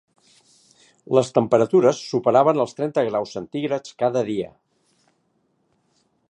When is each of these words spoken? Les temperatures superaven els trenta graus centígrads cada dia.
Les 1.17 1.27
temperatures 1.35 2.01
superaven 2.13 2.63
els 2.65 2.73
trenta 2.79 3.03
graus 3.11 3.35
centígrads 3.37 3.95
cada 4.05 4.25
dia. 4.31 4.49